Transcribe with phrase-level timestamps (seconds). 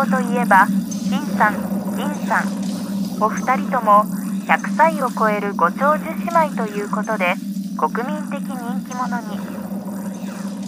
[0.00, 0.66] 子といえば
[1.10, 1.60] 金さん
[1.94, 4.04] 銀さんお二人とも
[4.48, 7.34] 100歳を超えるご長寿姉妹ということで
[7.76, 9.36] 国民的人気者に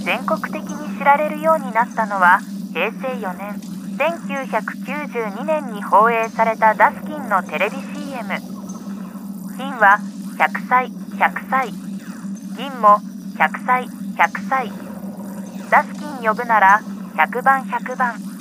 [0.04, 2.40] 全国的に知られるようになったのは
[2.74, 3.56] 平成4年
[3.96, 8.28] 1992年に放映されたダスキンのテレビ CM
[9.56, 9.98] 金は
[10.36, 11.70] 100歳100歳。
[12.56, 12.98] 銀も
[13.38, 14.70] 100歳100歳。
[15.70, 16.82] ダスキン呼ぶなら
[17.16, 18.31] 100番100番。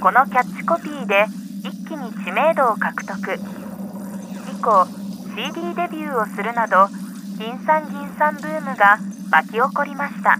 [0.00, 1.26] このキャッチコピーで
[1.64, 3.34] 一気に知名度を獲得。
[3.34, 4.86] 以降
[5.34, 6.88] CD デビューをするなど
[7.36, 8.98] 金さん銀さんブームが
[9.30, 10.38] 巻き起こりました。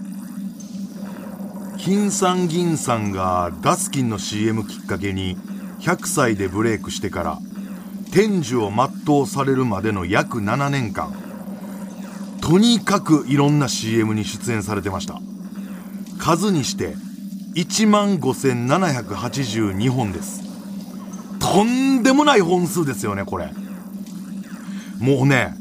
[1.77, 5.37] 金さん銀さんがダスキンの CM きっかけに
[5.81, 7.37] 100歳でブレイクしてから
[8.13, 11.13] 天寿を全うされるまでの約7年間
[12.41, 15.19] とにかくいろんな CM に出演されてました。
[16.17, 16.95] 数にして
[17.55, 20.43] 1万5782本です。
[21.39, 23.49] とんでもない本数ですよねこれ。
[24.99, 25.53] もうね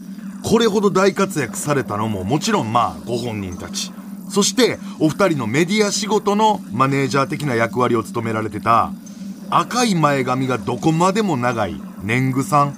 [0.42, 3.92] これほど大活躍されたのももちろんまあご本人たち。
[4.28, 8.92] そしてお二人のメディア仕事のマネージャー的な役割を務められてた
[9.48, 12.76] 赤い前髪がどこまでも長い年貢さん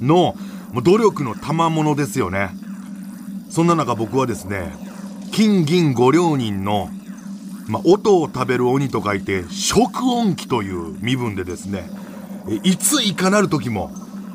[0.00, 0.34] の
[0.82, 2.50] 努力の賜物ですよね。
[3.50, 4.72] そんな中僕はですね
[5.32, 6.90] 金銀五両人の、
[7.68, 11.88] まあ、音を食べる鬼と書いて食音機という身分でですね
[12.64, 13.90] いついかなる時も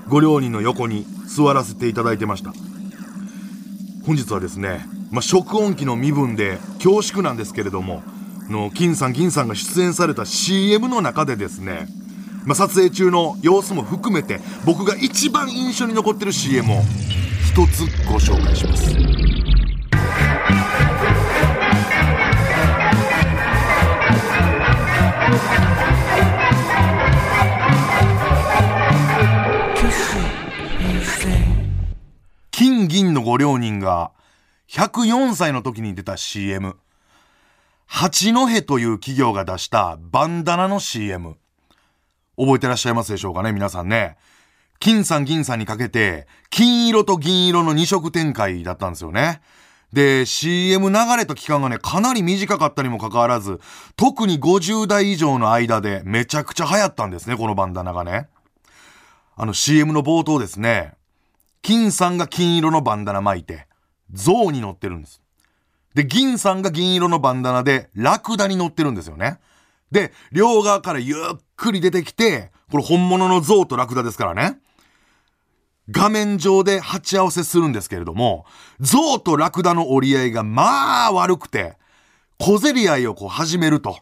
[0.08, 2.53] ご両人の横に座らせていただいてました。
[4.05, 8.02] 本日はですね、まあ、食音機の身分で恐縮なんですけれども
[8.50, 11.88] の金さん銀さんが出演された CM の中でですね、
[12.45, 16.81] まあ、撮影中の様子も含めて僕が一番印象に残ってる CM を
[17.45, 19.27] 一つご紹介します。
[32.98, 34.12] 銀のご両人が
[34.70, 36.78] 104歳の時に出た CM
[37.86, 41.36] 八戸という企業が出したバンダナの CM
[42.38, 44.18] 覚えてらっしゃいますでしょうかね皆さんね。
[44.80, 49.42] 金さん銀さんにかけて金色と銀色の2色展開だったんですよね。
[49.94, 53.62] で、CM 流れた期間がね、かなり短かったにもかかわらず、
[53.96, 58.28] 特に50代以上の間でめちゃくちゃ流行ったんですね、このバンダナがね。
[59.36, 60.97] あの CM の冒頭ですね、
[61.62, 63.68] 金さんが金色のバンダナ巻いて、
[64.14, 65.22] 象に乗ってるんです。
[65.94, 69.40] で、銀さんが銀色のバンダナで、ラクダに乗ってるんですよね。
[69.92, 71.17] で、両側からゆっ
[71.56, 74.60] くり出てきて、これ本物の象とラクダですからね。
[75.90, 78.46] 画面上で鉢合わせするんですけれども、
[78.80, 81.78] 象とラクダの折り合いがまあ悪くて、
[82.38, 83.98] 小競り合いをこう始めると。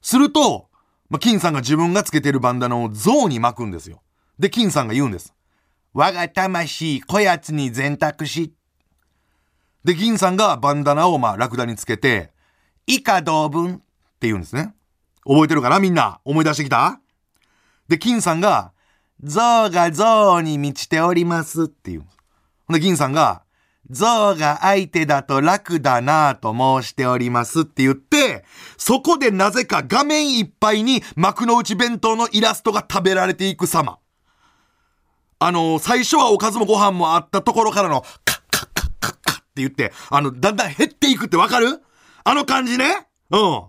[0.00, 0.68] すると、
[1.10, 4.02] まあ、金さんが自分がつけてるバンダナを象に巻くんですよ。
[4.38, 5.34] で、金さんが言うんです。
[5.96, 8.52] 我が魂、こやつに全託し。
[9.84, 12.32] で、銀さんがバンダナをまあラクダにつけて、
[12.88, 14.74] 以下同文って言うんですね。
[15.24, 16.20] 覚えてるかなみんな？
[16.24, 17.00] 思い出してきた？
[17.86, 18.72] で、金さんが、
[19.22, 22.04] 象が象に満ちておりますっていう。
[22.66, 23.44] ほんで、銀さんが、
[23.88, 28.44] 象が相手だと楽だなぁと申しておりますって言って、
[28.78, 33.98] そこでなぜか画面いっぱいに幕の内弁当のイラストが食べられていく様。
[35.46, 41.82] あの、最初はおかずもご飯もあったところからのカッカッカッカッカッって言って、あの、だんだん減っていくってわかる？
[42.24, 43.06] あの感じね？
[43.30, 43.62] うん。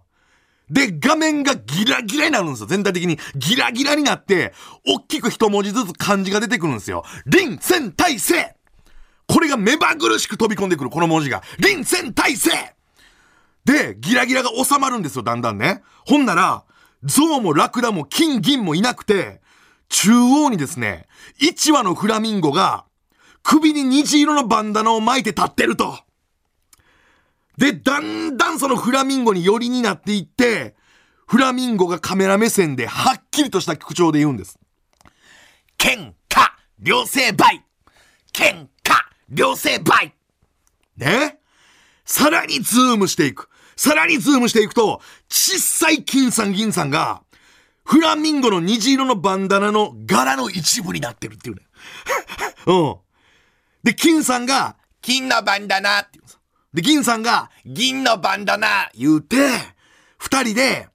[0.70, 2.68] で、画面がギラギラになるんですよ。
[2.68, 3.20] 全体的に。
[3.36, 4.54] ギラギラになって、
[4.88, 7.04] 大きく一文字ずつ漢字が出てくるんですよ。
[7.26, 8.56] 臨戦態勢
[9.28, 11.44] これが目まぐるしく飛び込んでくる、この文字が。
[11.60, 12.52] 臨戦態勢
[13.66, 15.84] で、ギラギラが収まるんですよ、だんだんね。
[16.06, 16.64] ほんなら、
[17.04, 19.44] 象もラクダも金銀もいなくて、
[19.90, 21.08] 中央にですね、
[21.42, 22.86] 1羽のフラミンゴが、
[23.44, 26.00] 首に虹色のバンダナを巻いて立ってると。
[27.58, 30.76] で、だんだんそのフラミンゴに寄りになっていって、
[31.28, 34.60] フラミンゴがカメラ目線ではっきりとした口調で言うんです。
[35.78, 37.64] 喧嘩両成敗
[38.34, 38.94] 喧嘩
[39.30, 40.14] 両成敗
[40.98, 41.40] ね？
[42.06, 43.50] さらにズームしていく。
[43.76, 47.24] さらにズームしていくと、小さい金さん銀さんが、
[47.86, 51.62] フラミンゴの虹色のバンダナの柄の一部になってるっていうね。
[52.66, 52.96] うん。
[53.84, 56.40] で、金さんが、金のバンダナって言うんです。
[56.74, 59.38] で、銀さんが、銀のバンダナ言うて、
[60.18, 60.90] 二人で、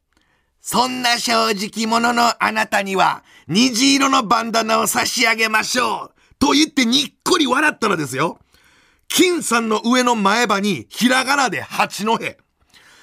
[0.61, 6.15] そんな正直者のあなたには、虹色のバンダナを差し上げましょう。
[6.41, 8.41] と言ってにっこり笑ったらですよ。
[9.07, 12.19] 金さんの上の前歯に、ひらがなで八戸。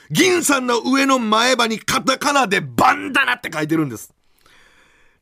[0.09, 4.13] 銀さんの上の前歯にカタカナでバンダナって書いてるんです。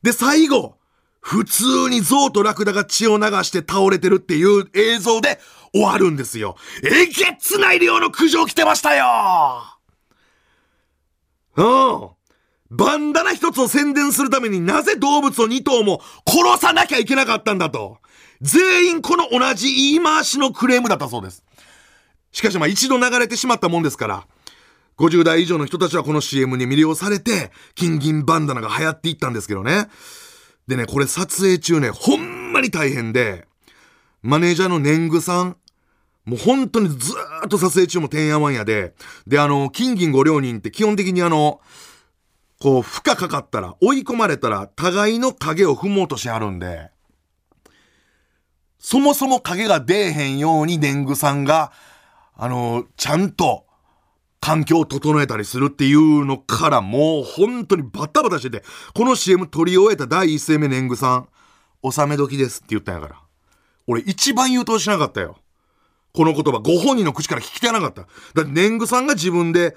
[0.04, 0.78] で、最後、
[1.20, 5.40] 普通に象とラクダが血を流して倒れてるっていう映像で
[5.74, 6.56] 終わるんですよ。
[6.84, 9.06] えげつない量の苦情来てましたよ
[11.58, 12.10] うん。
[12.70, 17.98] バンダナ一つを宣伝するためになぜ動物を2頭も殺さなきゃいけなかったんだと。
[18.42, 21.44] 全員この同じ言い回しのクレームだったそうです。
[22.32, 24.28] しかしまあ一度流れてしまったもんですから、
[24.98, 29.88] 50代以上の人たちはこの CM に魅了されて、金銀バンダナが流行っていったんですけどね。
[30.68, 33.48] でね、これ撮影中ね、ほんまに大変で、
[34.22, 35.58] マネージャーの年貢さん、
[36.26, 38.96] もう本当にずーっと撮影中もてんやわんやで、
[39.28, 41.62] で、あの、金銀ご両人って基本的にあの、
[42.60, 46.90] こう、負荷かかったら、追い込まれたら、互いの影を踏もうとしはるんで、
[48.80, 51.72] そもそも影が出えへんように年貢さんが、
[52.36, 53.65] あの、ちゃんと、
[54.46, 58.64] 環境を整えたりするっていうのからもう本当にバタバタしてて、
[58.94, 61.28] この CM 撮り終えた第一声目年貢さん、
[61.82, 63.20] 納め時ですって言ったんやから。
[63.88, 65.38] 俺一番言うとしなかったよ。
[66.14, 68.04] この言葉、ご本人の口から聞きてなかった。
[68.36, 69.76] だって年貢さんが自分で、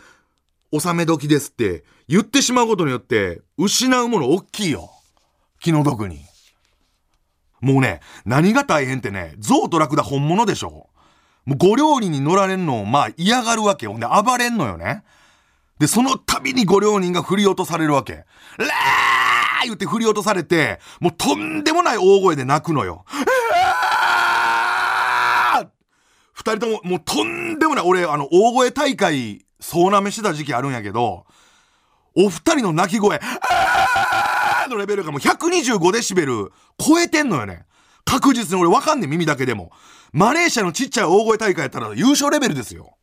[0.71, 4.91] 納め時ですって言ってしまうことによって、失うもの大きいよ。
[5.61, 6.21] 気の毒に。
[7.63, 10.91] もうね、何が大変ってね、象とラクダ本物でしょ
[11.49, 13.99] もうご料理に乗られんのをまあ嫌がるわけよ。
[13.99, 15.03] で、暴れんのよね。
[15.79, 18.27] で、その度にご両人が振り落とされるわけ。
[18.59, 23.07] ラー言って振り落とされて、もうとんでもない大声で泣くのよ。
[26.35, 31.25] 二人とも、もうとんでもない、俺、あの、大声大会、総なめしてた時期あるんやけど、
[32.15, 37.65] お二人の泣き声、あーのレベルがもう125デシベル超えてんのよね。
[38.05, 39.73] 確実に俺わかんねん、耳だけでも。
[40.13, 42.97] マレーシアのちっちゃい大声大会やったら優勝レベルですよ。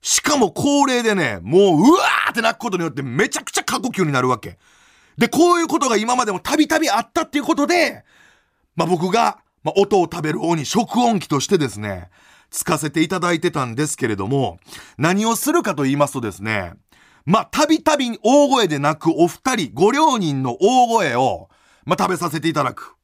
[0.00, 4.58] しかも高齢でね、もううわーって泣くことによってめちゃくちゃ過呼吸になるわけ。
[5.16, 8.04] で、こういうことが今までもたびたびあったっていうことで、
[8.76, 12.10] まあ、僕が、まあ、音を食べる王に食音機としてですね、
[12.50, 14.58] つかせていただいてたんですけれども、
[14.98, 16.74] 何をするかと言いますとですね、
[17.24, 21.48] まあ、たびたび大声で泣くお二人、ご両人の大声を、
[21.86, 22.94] まあ、食べさせていただく。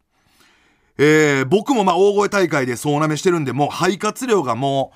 [1.03, 4.93] えー、僕もまあ大声大会で総なめしてるんで、もう肺活量がも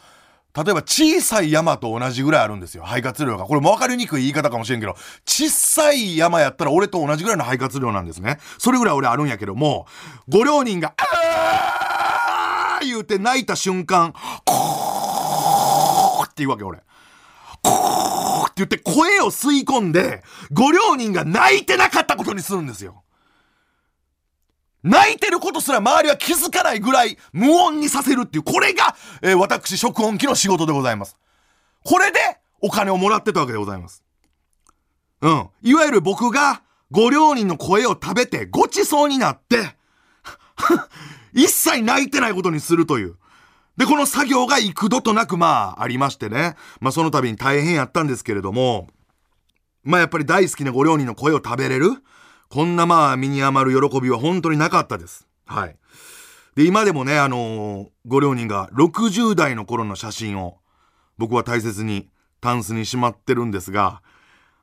[0.54, 2.84] う、例えば小さい山と同じぐらいあるんですよ。
[2.84, 3.44] 肺活量が。
[3.44, 8.38] これも分かりにくい言い方かもしれんけど、小さい山やったら俺と同じぐらいの肺活量なんですね。
[8.58, 9.86] それぐらい俺あるんやけども、
[10.28, 14.12] ご両人が、あー言うて泣いた瞬間、
[14.44, 16.80] こーって言うわけ俺。
[17.62, 20.22] こーって言って声を吸い込んで、
[20.52, 23.03] ご両人が泣いてなかったことにするんですよ。
[24.84, 31.16] 泣いてることすら周りは気づかないぐらい無音にさせるっていう、これが、えー、私、食音機の仕事でございます。
[31.82, 32.18] これで
[32.60, 34.04] お金をもらってたわけでございます。
[35.22, 35.48] うん。
[35.62, 39.74] いわゆる僕がご両人の声を食べてごちそうになって
[41.32, 43.16] 一切泣いてないことにするという。
[43.78, 46.56] で、この作業が幾度となくまあありましてね。
[46.80, 48.88] まあその度に大変やったんですけれども、
[49.82, 51.90] まあやっぱり大好きなご両人の声を食べれる
[52.48, 55.26] こんなまあ身に余る喜びは本当になかったです。
[55.46, 55.76] はい。
[56.54, 60.58] で、今でもね、あのー、ご両人が60代の頃の写真を
[61.18, 62.08] 僕は大切に
[62.40, 64.02] タンスにしまってるんですが、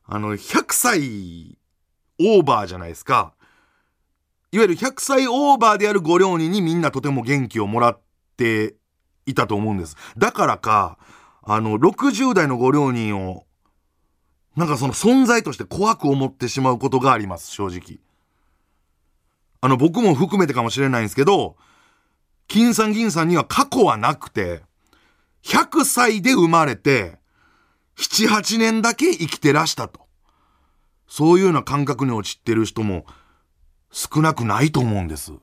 [0.05, 1.57] あの、100歳
[2.19, 3.33] オーバーじゃないですか。
[4.51, 7.99] いわゆる100歳オーバーであるご両人にみんなとても元気をもらっ
[8.37, 8.75] て
[9.25, 9.95] いたと思うんです。
[10.17, 10.97] だからか、
[11.43, 13.45] あの、60代のご両人を
[14.55, 17.99] なんかその存在として怖く思ってしまうことがあります、正直。
[19.61, 21.55] あの、僕も含めてかもしれないんですけど、
[22.47, 24.63] 金さん銀さんには過去はなくて、
[25.43, 27.19] 100歳で生まれて、
[27.97, 30.01] 7、8年だけ生きてらしたと。
[31.07, 33.05] そういうような感覚に陥ってる人も
[33.91, 35.33] 少なくないと思うんです。